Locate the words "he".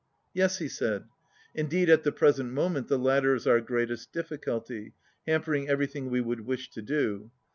0.57-0.67